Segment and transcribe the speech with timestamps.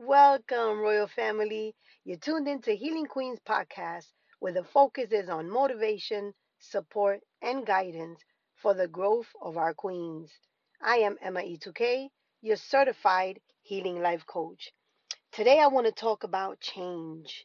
[0.00, 1.74] Welcome, Royal Family.
[2.04, 8.24] You're tuned into Healing Queens podcast, where the focus is on motivation, support, and guidance
[8.54, 10.30] for the growth of our queens.
[10.80, 12.10] I am Emma E2K,
[12.40, 14.72] your certified healing life coach.
[15.32, 17.44] Today, I want to talk about change.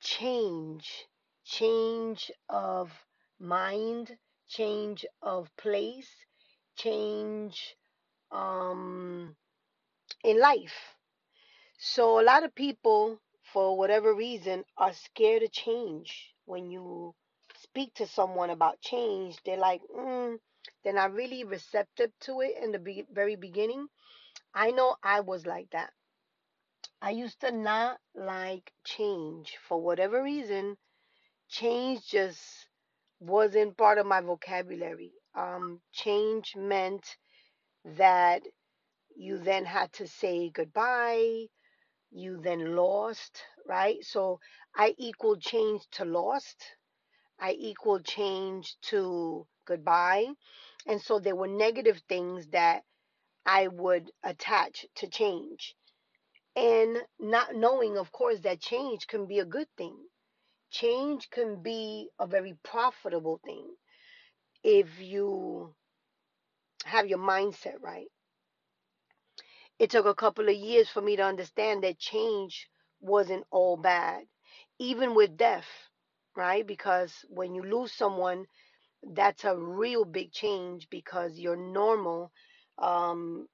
[0.00, 1.08] Change.
[1.44, 2.92] Change of
[3.40, 4.16] mind,
[4.48, 6.14] change of place,
[6.76, 7.76] change
[8.30, 9.36] um,
[10.22, 10.96] in life.
[11.80, 16.32] So, a lot of people, for whatever reason, are scared of change.
[16.44, 17.16] When you
[17.56, 20.38] speak to someone about change, they're like, mm,
[20.84, 23.88] they're not really receptive to it in the be- very beginning.
[24.54, 25.92] I know I was like that.
[27.02, 30.78] I used to not like change for whatever reason.
[31.48, 32.68] Change just
[33.20, 35.12] wasn't part of my vocabulary.
[35.34, 37.16] Um, change meant
[37.84, 38.42] that
[39.16, 41.48] you then had to say goodbye.
[42.10, 44.04] You then lost, right?
[44.04, 44.40] So
[44.74, 46.64] I equal change to lost.
[47.38, 50.26] I equal change to goodbye.
[50.86, 52.82] And so there were negative things that
[53.46, 55.74] I would attach to change.
[56.56, 59.96] And not knowing, of course, that change can be a good thing.
[60.70, 63.68] Change can be a very profitable thing
[64.62, 65.74] if you
[66.84, 68.08] have your mindset right.
[69.80, 72.68] It took a couple of years for me to understand that change
[73.00, 74.24] wasn't all bad,
[74.78, 75.64] even with death,
[76.36, 76.66] right?
[76.66, 78.44] Because when you lose someone,
[79.02, 82.30] that's a real big change because your normal
[82.76, 83.48] um,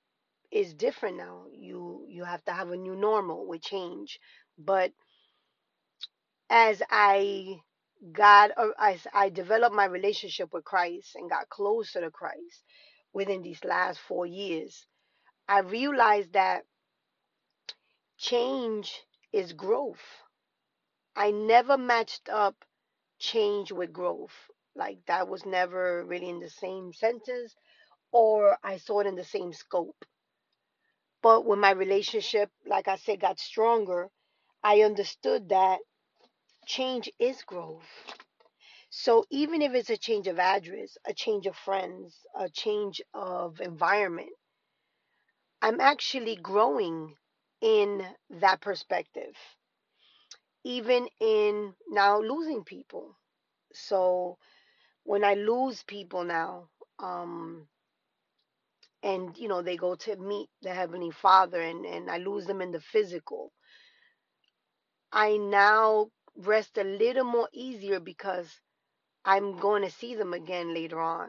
[0.50, 1.44] is different now.
[1.52, 4.18] You you have to have a new normal with change.
[4.58, 4.92] But
[6.50, 7.60] as I
[8.12, 12.64] got, as I developed my relationship with Christ and got closer to Christ
[13.12, 14.86] within these last four years,
[15.48, 16.64] I realized that
[18.18, 19.02] change
[19.32, 20.04] is growth.
[21.14, 22.64] I never matched up
[23.18, 24.34] change with growth.
[24.74, 27.54] Like that was never really in the same sentence
[28.12, 30.04] or I saw it in the same scope.
[31.22, 34.10] But when my relationship, like I said, got stronger,
[34.62, 35.80] I understood that
[36.66, 37.86] change is growth.
[38.90, 43.60] So even if it's a change of address, a change of friends, a change of
[43.60, 44.30] environment,
[45.66, 47.16] I'm actually growing
[47.60, 49.34] in that perspective.
[50.62, 53.16] Even in now losing people.
[53.72, 54.38] So
[55.02, 56.68] when I lose people now,
[57.00, 57.66] um,
[59.02, 62.62] and you know they go to meet the heavenly father and and i lose them
[62.62, 63.52] in the physical
[65.12, 66.06] i now
[66.36, 68.58] rest a little more easier because
[69.24, 71.28] i'm going to see them again later on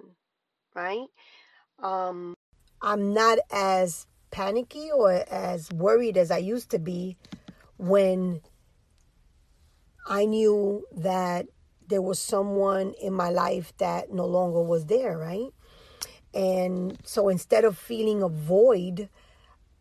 [0.73, 1.07] right
[1.83, 2.33] um
[2.81, 7.17] i'm not as panicky or as worried as i used to be
[7.77, 8.41] when
[10.07, 11.45] i knew that
[11.87, 15.51] there was someone in my life that no longer was there right
[16.37, 19.09] and so instead of feeling a void,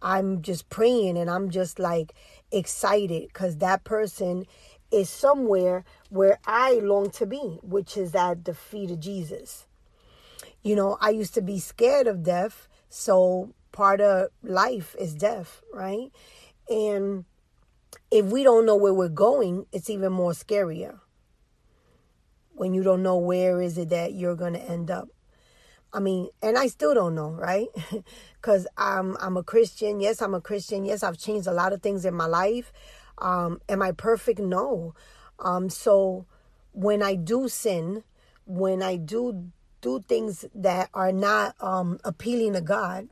[0.00, 2.14] I'm just praying and I'm just like
[2.50, 4.46] excited because that person
[4.90, 9.66] is somewhere where I long to be, which is at the feet of Jesus.
[10.62, 15.60] You know, I used to be scared of death, so part of life is death,
[15.70, 16.08] right?
[16.70, 17.26] And
[18.10, 21.00] if we don't know where we're going, it's even more scarier.
[22.54, 25.08] When you don't know where is it that you're going to end up.
[25.92, 27.68] I mean, and I still don't know, right?
[28.40, 29.98] Because I'm I'm a Christian.
[30.00, 30.84] Yes, I'm a Christian.
[30.84, 32.72] Yes, I've changed a lot of things in my life.
[33.18, 34.38] Um, am I perfect?
[34.38, 34.94] No.
[35.40, 36.26] Um, so
[36.72, 38.04] when I do sin,
[38.46, 39.50] when I do
[39.80, 43.08] do things that are not um, appealing to God,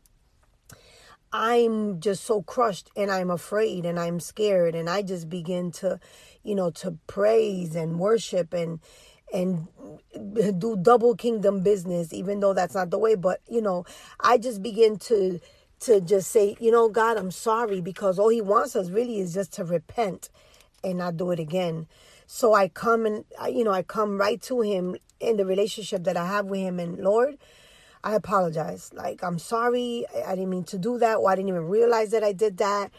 [1.34, 6.00] I'm just so crushed and I'm afraid and I'm scared and I just begin to,
[6.44, 8.80] you know, to praise and worship and
[9.34, 9.68] and
[10.60, 13.16] do double kingdom business even though that's not the way.
[13.16, 13.84] But you know
[14.20, 15.40] i just begin to
[15.80, 19.34] to just say you know god i'm sorry because all he wants us really is
[19.34, 20.30] just to repent
[20.84, 21.88] and not do it again.
[22.28, 26.16] So i come and you know i come right to him in the relationship that
[26.16, 26.78] i have with him.
[26.80, 27.38] And lord
[28.04, 31.66] i apologize like i'm sorry i didn't mean to do that or i didn't even
[31.68, 32.92] realize that i did that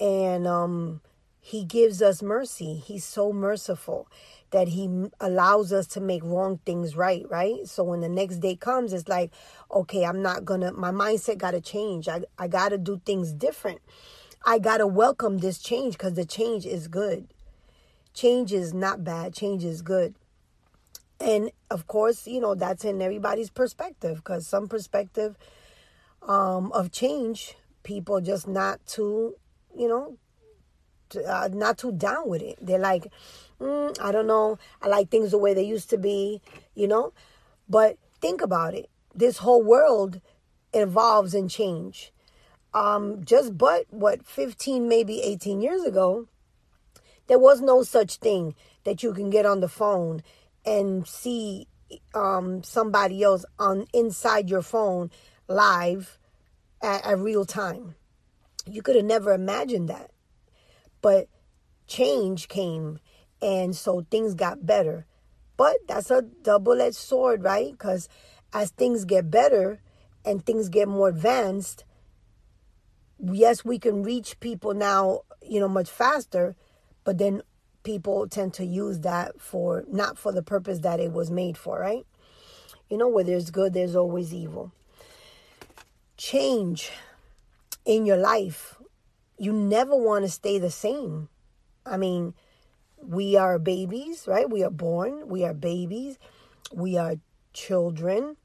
[0.00, 1.02] and um
[1.40, 4.08] he gives us mercy he's so merciful
[4.50, 4.88] that he
[5.20, 7.66] allows us to make wrong things right, right?
[7.66, 9.32] So when the next day comes, it's like,
[9.70, 12.08] okay, I'm not gonna, my mindset gotta change.
[12.08, 13.80] I, I gotta do things different.
[14.44, 17.28] I gotta welcome this change because the change is good.
[18.14, 20.14] Change is not bad, change is good.
[21.20, 25.36] And of course, you know, that's in everybody's perspective because some perspective
[26.22, 29.34] um, of change, people just not too
[29.78, 30.16] you know,
[31.26, 32.58] uh, not too down with it.
[32.60, 33.06] They're like,
[33.60, 34.58] mm, I don't know.
[34.82, 36.42] I like things the way they used to be,
[36.74, 37.12] you know.
[37.68, 38.90] But think about it.
[39.14, 40.20] This whole world
[40.72, 42.12] evolves and change.
[42.74, 46.26] Um, just but what 15, maybe 18 years ago,
[47.26, 48.54] there was no such thing
[48.84, 50.22] that you can get on the phone
[50.68, 51.66] and see
[52.14, 55.10] um, somebody else on inside your phone
[55.48, 56.18] live
[56.82, 57.94] at, at real time.
[58.66, 60.10] You could have never imagined that.
[61.00, 61.28] But
[61.86, 62.98] change came,
[63.40, 65.06] and so things got better.
[65.56, 67.72] But that's a double edged sword, right?
[67.72, 68.06] Because
[68.52, 69.80] as things get better
[70.22, 71.84] and things get more advanced,
[73.18, 76.56] yes, we can reach people now, you know, much faster,
[77.04, 77.40] but then
[77.88, 81.80] people tend to use that for not for the purpose that it was made for,
[81.80, 82.04] right?
[82.90, 84.72] You know, where there's good, there's always evil.
[86.18, 86.90] Change
[87.86, 88.78] in your life
[89.38, 91.28] you never want to stay the same.
[91.86, 92.34] I mean,
[93.00, 94.50] we are babies, right?
[94.50, 96.18] We are born, we are babies,
[96.72, 97.14] we are
[97.54, 98.36] children,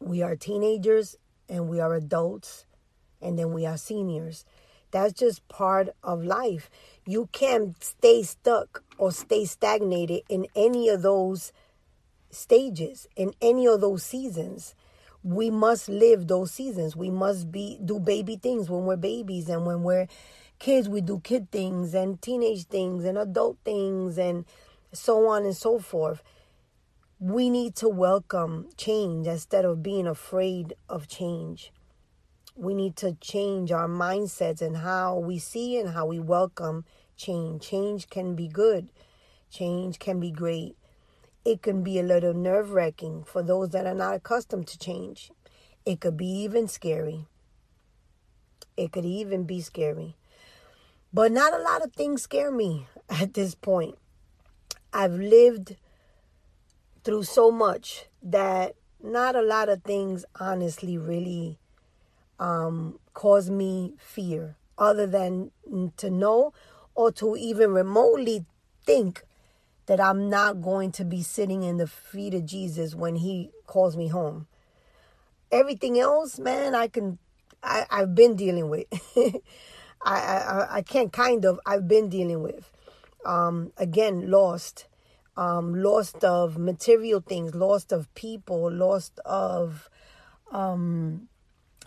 [0.00, 1.16] we are teenagers,
[1.48, 2.64] and we are adults,
[3.20, 4.46] and then we are seniors.
[4.94, 6.70] That's just part of life.
[7.04, 11.52] You can't stay stuck or stay stagnated in any of those
[12.30, 14.74] stages, in any of those seasons
[15.24, 16.94] we must live those seasons.
[16.94, 20.06] We must be do baby things when we're babies and when we're
[20.58, 24.44] kids we do kid things and teenage things and adult things and
[24.92, 26.22] so on and so forth.
[27.18, 31.72] We need to welcome change instead of being afraid of change.
[32.56, 36.84] We need to change our mindsets and how we see and how we welcome
[37.16, 37.62] change.
[37.62, 38.90] Change can be good.
[39.50, 40.76] Change can be great
[41.44, 45.30] it can be a little nerve wracking for those that are not accustomed to change.
[45.84, 47.26] It could be even scary.
[48.76, 50.16] It could even be scary.
[51.12, 53.98] But not a lot of things scare me at this point.
[54.92, 55.76] I've lived
[57.02, 61.58] through so much that not a lot of things honestly really
[62.38, 65.50] um, cause me fear other than
[65.96, 66.52] to know
[66.94, 68.44] or to even remotely
[68.84, 69.22] think
[69.86, 73.96] that I'm not going to be sitting in the feet of Jesus when he calls
[73.96, 74.46] me home.
[75.52, 77.18] Everything else, man, I can
[77.62, 78.86] I, I've been dealing with.
[79.16, 82.70] I, I I can't kind of I've been dealing with.
[83.24, 84.86] Um again, lost.
[85.36, 89.90] Um, lost of material things, lost of people, lost of
[90.52, 91.28] um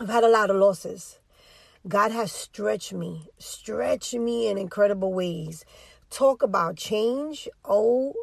[0.00, 1.18] I've had a lot of losses.
[1.86, 5.64] God has stretched me, stretched me in incredible ways
[6.10, 7.48] talk about change.
[7.64, 8.14] Oh,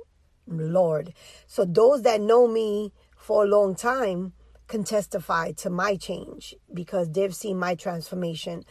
[0.47, 1.13] Lord.
[1.47, 4.33] So those that know me for a long time
[4.67, 8.63] can testify to my change because they've seen my transformation,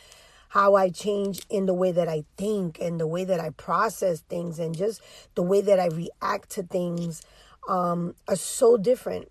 [0.49, 4.21] how I change in the way that I think and the way that I process
[4.21, 5.01] things and just
[5.35, 7.23] the way that I react to things
[7.69, 9.31] um, are so different.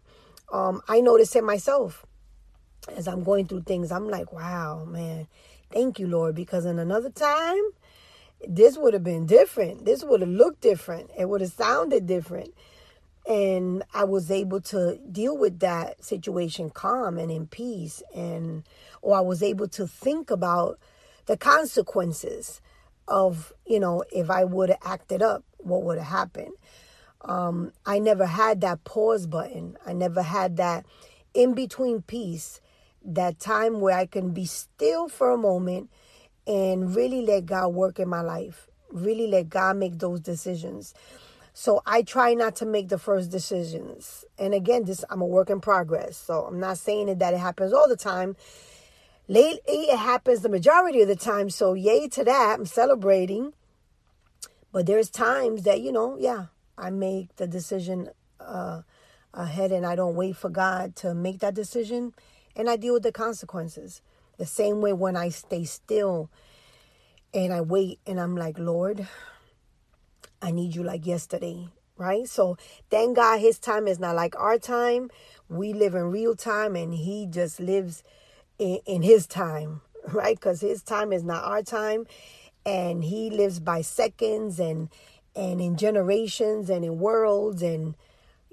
[0.52, 2.06] Um, I notice it myself
[2.90, 3.92] as I'm going through things.
[3.92, 5.28] I'm like, wow, man,
[5.72, 7.64] thank you, Lord, because in another time,
[8.48, 9.86] this would have been different.
[9.86, 11.10] This would have looked different.
[11.18, 12.54] It would have sounded different.
[13.26, 18.04] And I was able to deal with that situation calm and in peace.
[18.14, 18.64] And,
[19.02, 20.78] or I was able to think about
[21.26, 22.60] the consequences
[23.08, 26.54] of, you know, if I would have acted up, what would have happened.
[27.22, 29.78] Um, I never had that pause button.
[29.86, 30.86] I never had that
[31.34, 32.62] in between peace,
[33.06, 35.90] that time where I can be still for a moment
[36.48, 38.68] and really let God work in my life.
[38.92, 40.94] Really let God make those decisions.
[41.54, 44.26] So I try not to make the first decisions.
[44.40, 46.18] And again, this I'm a work in progress.
[46.18, 48.36] So I'm not saying that it happens all the time.
[49.28, 51.50] Lately, it happens the majority of the time.
[51.50, 52.56] So yay to that.
[52.60, 53.54] I'm celebrating.
[54.72, 58.82] But there's times that, you know, yeah, I make the decision uh,
[59.34, 62.14] ahead and I don't wait for God to make that decision.
[62.56, 64.02] And I deal with the consequences.
[64.38, 66.30] The same way when I stay still
[67.34, 69.08] and I wait and I'm like, Lord,
[70.42, 71.68] I need you like yesterday,
[71.98, 72.28] right?
[72.28, 72.58] So
[72.90, 75.10] thank God his time is not like our time.
[75.50, 78.04] We live in real time and he just lives
[78.60, 80.36] in, in his time, right?
[80.36, 82.06] Because his time is not our time
[82.66, 84.90] and he lives by seconds and
[85.36, 87.96] and in generations and in worlds and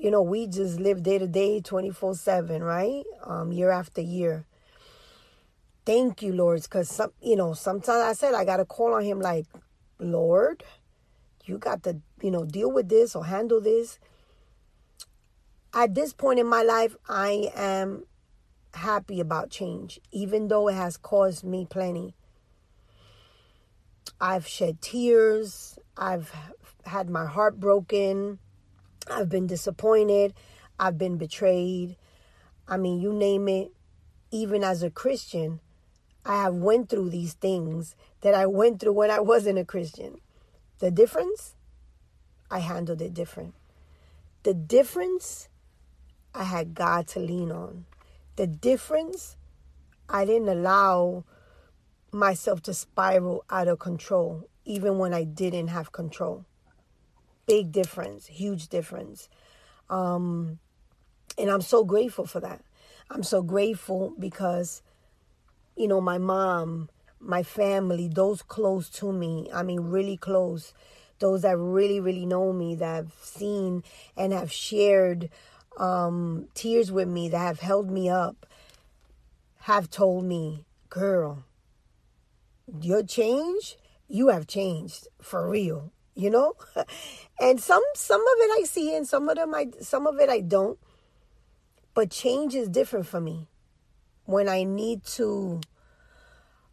[0.01, 4.47] you know we just live day to day 24 7 right um year after year
[5.87, 9.03] Thank you, Lord, because some, you know, sometimes I said I got to call on
[9.03, 9.47] Him like,
[9.99, 10.63] Lord,
[11.45, 13.99] you got to, you know, deal with this or handle this.
[15.73, 18.05] At this point in my life, I am
[18.75, 22.15] happy about change, even though it has caused me plenty.
[24.21, 25.79] I've shed tears.
[25.97, 26.33] I've
[26.85, 28.39] had my heart broken.
[29.11, 30.35] I've been disappointed.
[30.79, 31.97] I've been betrayed.
[32.69, 33.73] I mean, you name it.
[34.31, 35.61] Even as a Christian,
[36.25, 40.21] I have went through these things that I went through when I wasn't a Christian.
[40.79, 41.55] The difference,
[42.51, 43.55] I handled it different.
[44.45, 45.49] The difference,
[46.35, 47.87] I had God to lean on.
[48.37, 49.37] The difference,
[50.09, 51.25] I didn't allow
[52.13, 56.45] myself to spiral out of control, even when I didn't have control.
[57.51, 59.29] Big difference, huge difference.
[59.89, 60.61] Um,
[61.37, 62.61] and I'm so grateful for that.
[63.11, 64.83] I'm so grateful because,
[65.75, 70.73] you know, my mom, my family, those close to me, I mean, really close,
[71.19, 73.83] those that really, really know me, that have seen
[74.17, 75.29] and have shared
[75.77, 78.47] um, tears with me, that have held me up,
[79.63, 81.43] have told me, girl,
[82.81, 83.77] your change,
[84.07, 86.55] you have changed for real, you know?
[87.41, 90.29] and some some of it I see and some of them I some of it
[90.29, 90.79] I don't.
[91.95, 93.49] But change is different for me.
[94.25, 95.61] When I need to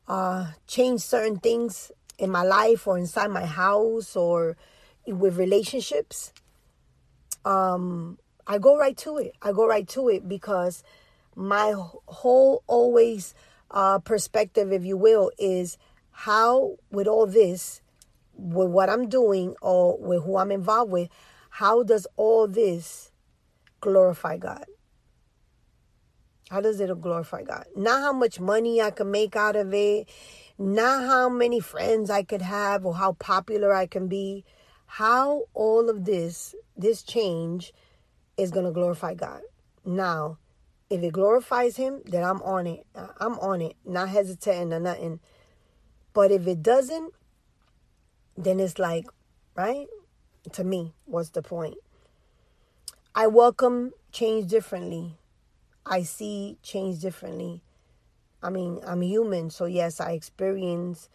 [0.07, 4.57] uh, change certain things in my life or inside my house or
[5.07, 6.33] with relationships,
[7.45, 9.35] um, I go right to it.
[9.41, 10.83] I go right to it because
[11.35, 11.73] my
[12.07, 13.33] whole always
[13.71, 15.77] uh, perspective, if you will, is
[16.11, 17.81] how, with all this,
[18.38, 21.10] with what I'm doing or with who I'm involved with,
[21.50, 23.12] how does all this
[23.82, 24.65] glorify God?
[26.50, 27.65] How does it glorify God?
[27.75, 30.08] Not how much money I can make out of it,
[30.58, 34.46] not how many friends I could have or how popular I can be.
[34.86, 37.74] How all of this, this change,
[38.38, 39.41] is going to glorify God.
[39.84, 40.38] Now,
[40.89, 42.86] if it glorifies Him, then I'm on it.
[42.96, 45.20] I'm on it, not hesitating or nothing.
[46.13, 47.13] But if it doesn't,
[48.38, 49.06] then it's like,
[49.56, 49.88] right?
[50.53, 51.77] To me, what's the point?
[53.15, 55.17] I welcome change differently.
[55.86, 57.62] I see change differently.
[58.44, 61.10] I mean, I'm human, so yes, I experience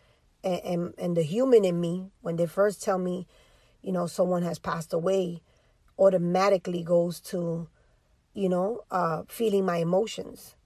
[0.44, 3.26] and, and, and the human in me, when they first tell me,
[3.80, 5.42] you know, someone has passed away,
[5.98, 7.68] automatically goes to,
[8.34, 10.56] you know, uh, feeling my emotions.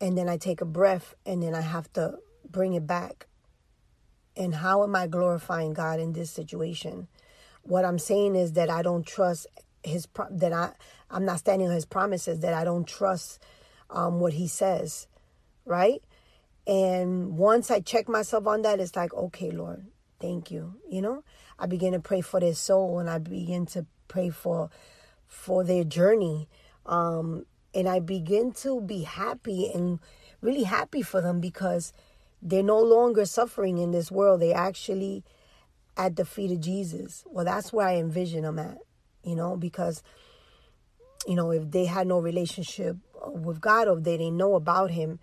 [0.00, 2.18] And then I take a breath and then I have to
[2.48, 3.26] bring it back.
[4.36, 7.08] And how am I glorifying God in this situation?
[7.62, 9.46] What I'm saying is that I don't trust
[9.84, 10.72] his that I
[11.10, 13.42] I'm not standing on his promises that I don't trust
[13.90, 15.06] um, what he says,
[15.64, 16.02] right?
[16.66, 19.86] And once I check myself on that, it's like, okay, Lord,
[20.20, 20.74] thank you.
[20.88, 21.24] You know,
[21.58, 24.70] I begin to pray for their soul, and I begin to pray for
[25.26, 26.48] for their journey,
[26.86, 29.98] um, and I begin to be happy and
[30.40, 31.92] really happy for them because
[32.42, 34.40] they're no longer suffering in this world.
[34.40, 35.24] They actually
[35.96, 37.22] at the feet of Jesus.
[37.26, 38.78] Well, that's where I envision them at
[39.24, 40.02] you know, because,
[41.26, 42.96] you know, if they had no relationship
[43.26, 45.20] with God or they didn't know about Him,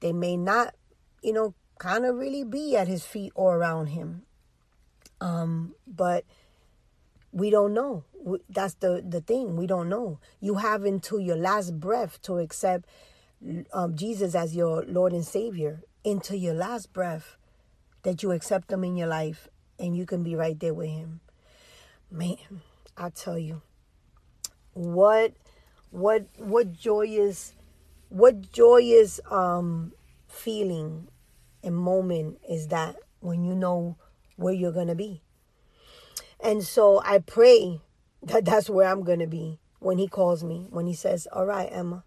[0.00, 0.74] they may not,
[1.22, 4.22] you know, kind of really be at His feet or around Him.
[5.20, 6.24] Um, but
[7.32, 8.04] we don't know.
[8.48, 9.56] That's the, the thing.
[9.56, 10.18] We don't know.
[10.40, 12.86] You have until your last breath to accept
[13.72, 15.82] um, Jesus as your Lord and Savior.
[16.06, 17.36] Into your last breath
[18.02, 19.48] that you accept Him in your life
[19.78, 21.20] and you can be right there with Him.
[22.10, 22.62] Man.
[22.98, 23.60] I tell you,
[24.72, 25.34] what,
[25.90, 27.54] what, what joyous,
[28.08, 29.92] what joyous um,
[30.26, 31.08] feeling
[31.62, 33.98] and moment is that when you know
[34.36, 35.20] where you're gonna be.
[36.40, 37.82] And so I pray
[38.22, 40.68] that that's where I'm gonna be when He calls me.
[40.70, 42.02] When He says, "All right, Emma,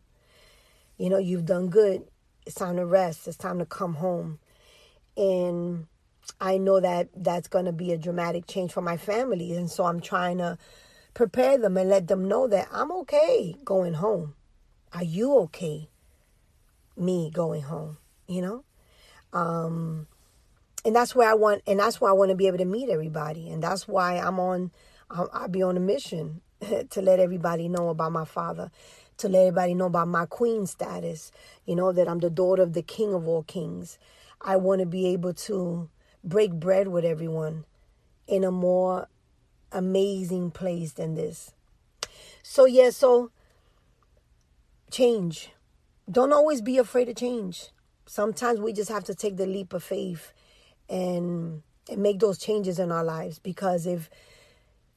[0.97, 2.08] you know you've done good.
[2.49, 3.27] It's time to rest.
[3.27, 4.39] It's time to come home."
[5.15, 5.85] And
[6.39, 9.53] I know that that's going to be a dramatic change for my family.
[9.53, 10.57] And so I'm trying to
[11.13, 14.35] prepare them and let them know that I'm okay going home.
[14.93, 15.89] Are you okay?
[16.97, 18.63] Me going home, you know?
[19.31, 20.07] Um,
[20.83, 22.89] and that's where I want, and that's why I want to be able to meet
[22.89, 23.49] everybody.
[23.49, 24.71] And that's why I'm on,
[25.09, 26.41] I'll, I'll be on a mission
[26.89, 28.71] to let everybody know about my father,
[29.19, 31.31] to let everybody know about my queen status,
[31.65, 33.97] you know, that I'm the daughter of the king of all kings.
[34.41, 35.89] I want to be able to
[36.23, 37.65] break bread with everyone
[38.27, 39.07] in a more
[39.71, 41.53] amazing place than this.
[42.41, 43.31] So, yeah, so
[44.91, 45.51] change.
[46.09, 47.67] Don't always be afraid of change.
[48.05, 50.33] Sometimes we just have to take the leap of faith
[50.89, 54.09] and and make those changes in our lives because if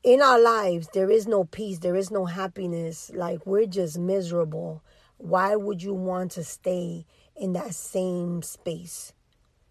[0.03, 4.83] in our lives there is no peace, there is no happiness, like we're just miserable,
[5.19, 7.07] why would you want to stay
[7.37, 9.13] in that same space?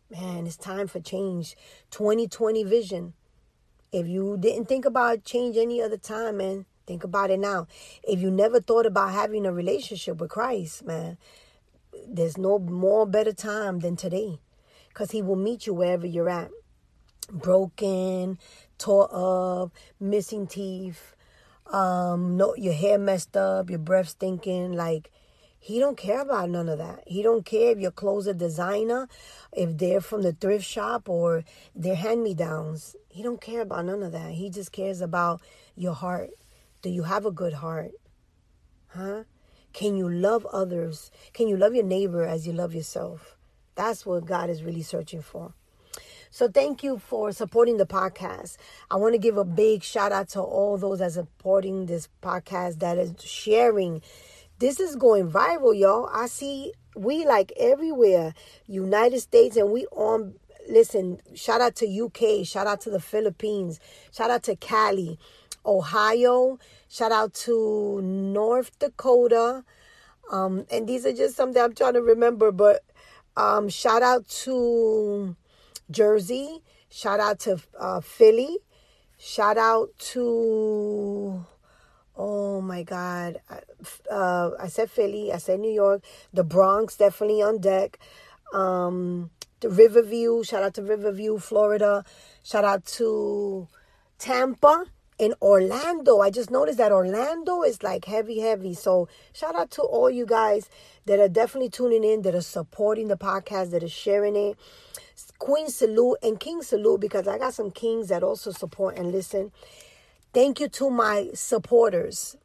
[0.09, 1.55] Man, it's time for change.
[1.91, 3.13] 2020 vision.
[3.91, 7.67] If you didn't think about change any other time, man, think about it now.
[8.03, 11.17] If you never thought about having a relationship with Christ, man,
[12.07, 14.39] there's no more better time than today
[14.87, 16.51] because he will meet you wherever you're at
[17.29, 18.37] broken
[18.77, 21.15] tore up missing teeth
[21.71, 25.11] um no your hair messed up your breath stinking like
[25.59, 29.07] he don't care about none of that he don't care if your clothes are designer
[29.53, 31.43] if they're from the thrift shop or
[31.75, 35.41] they're hand-me-downs he don't care about none of that he just cares about
[35.75, 36.31] your heart
[36.81, 37.91] do you have a good heart
[38.87, 39.23] huh
[39.73, 41.11] can you love others?
[41.33, 43.37] Can you love your neighbor as you love yourself?
[43.75, 45.53] That's what God is really searching for.
[46.33, 48.55] So thank you for supporting the podcast.
[48.89, 52.07] I want to give a big shout out to all those that are supporting this
[52.23, 54.01] podcast that is sharing.
[54.57, 56.09] This is going viral, y'all.
[56.09, 58.33] I see we like everywhere,
[58.65, 60.35] United States, and we on
[60.69, 63.81] listen, shout out to UK, shout out to the Philippines,
[64.13, 65.19] shout out to Cali,
[65.65, 69.65] Ohio, shout out to North Dakota.
[70.31, 72.85] Um, and these are just something I'm trying to remember, but
[73.35, 75.35] um, shout out to
[75.91, 78.57] Jersey, shout out to uh, Philly,
[79.17, 81.45] shout out to
[82.15, 83.37] oh my God,
[84.11, 87.97] uh, I said Philly, I said New York, the Bronx definitely on deck.
[88.53, 89.31] Um,
[89.61, 92.03] the Riverview, shout out to Riverview, Florida.
[92.43, 93.67] Shout out to
[94.17, 94.85] Tampa
[95.19, 96.19] in Orlando.
[96.19, 98.73] I just noticed that Orlando is like heavy, heavy.
[98.73, 100.67] So shout out to all you guys
[101.05, 104.57] that are definitely tuning in, that are supporting the podcast, that are sharing it.
[105.41, 109.51] Queen salute and King salute because I got some kings that also support and listen.
[110.33, 112.37] Thank you to my supporters.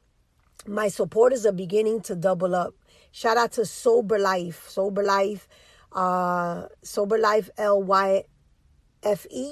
[0.67, 2.73] My supporters are beginning to double up.
[3.13, 4.71] Shout out to Sober Life.
[4.71, 5.47] Sober Life
[5.93, 8.25] uh, Sober Life LYFE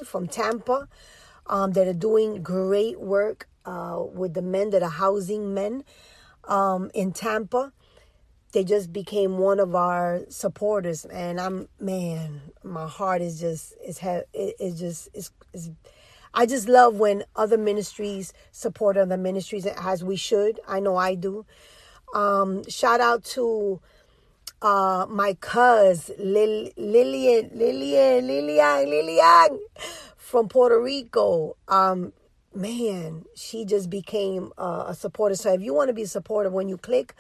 [0.07, 0.89] from Tampa
[1.47, 5.85] um, that are doing great work uh, with the men that are housing men
[6.45, 7.75] um, in Tampa.
[8.55, 13.99] They just became one of our supporters, and I'm man, my heart is just is
[14.33, 15.33] it's just is.
[16.33, 20.61] I just love when other ministries support other ministries as we should.
[20.69, 21.47] I know I do.
[22.15, 23.81] Um, shout out to
[24.63, 29.61] uh, my cousin Lil- Lillian, Lillian, Lillian, Lillian
[30.17, 31.57] from Puerto Rico.
[31.67, 32.13] Um,
[32.55, 35.35] man, she just became uh, a supporter.
[35.35, 37.17] So if you want to be a supporter, when you click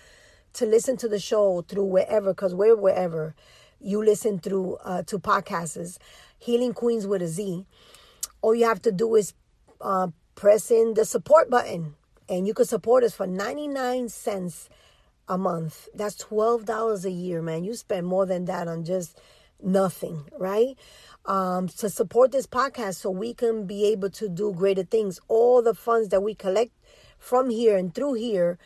[0.54, 3.34] to listen to the show through wherever, because we're wherever
[3.80, 5.98] you listen through uh, to podcasts,
[6.38, 7.66] Healing Queens with a Z,
[8.42, 9.34] all you have to do is
[9.80, 11.94] uh, press in the support button,
[12.28, 14.68] and you can support us for ninety nine cents
[15.28, 15.88] a month.
[15.94, 17.64] That's $12 a year, man.
[17.64, 19.18] You spend more than that on just
[19.62, 20.76] nothing, right?
[21.24, 25.20] Um, to support this podcast so we can be able to do greater things.
[25.28, 26.72] All the funds that we collect
[27.18, 28.58] from here and through here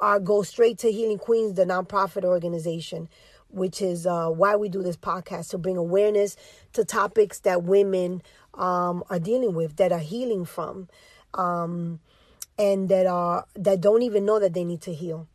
[0.00, 3.08] are go straight to Healing Queens, the nonprofit organization,
[3.48, 6.36] which is uh, why we do this podcast to bring awareness
[6.72, 8.22] to topics that women
[8.54, 10.88] um, are dealing with, that are healing from,
[11.34, 12.00] um,
[12.58, 15.26] and that are that don't even know that they need to heal.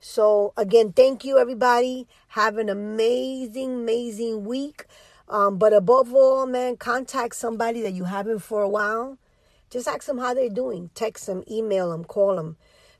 [0.00, 2.06] So, again, thank you, everybody.
[2.28, 4.84] Have an amazing, amazing week.
[5.28, 9.18] Um, but above all, man, contact somebody that you haven't for a while.
[9.70, 10.90] Just ask them how they're doing.
[10.94, 12.56] Text them, email them, call them.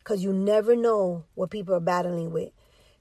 [0.06, 2.52] Because you never know what people are battling with.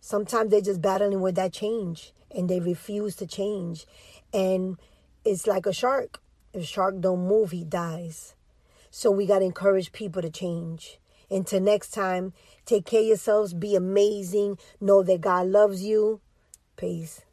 [0.01, 3.85] Sometimes they're just battling with that change and they refuse to change.
[4.33, 4.79] And
[5.23, 6.19] it's like a shark.
[6.51, 8.33] If a shark don't move, he dies.
[8.89, 10.97] So we got to encourage people to change.
[11.29, 12.33] Until next time,
[12.65, 13.53] take care of yourselves.
[13.53, 14.57] Be amazing.
[14.81, 16.21] Know that God loves you.
[16.75, 17.24] Peace.